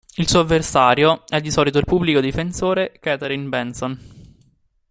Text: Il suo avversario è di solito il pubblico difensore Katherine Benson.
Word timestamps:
Il 0.15 0.27
suo 0.27 0.39
avversario 0.39 1.25
è 1.29 1.39
di 1.41 1.51
solito 1.51 1.77
il 1.77 1.85
pubblico 1.85 2.21
difensore 2.21 2.97
Katherine 2.99 3.47
Benson. 3.49 3.99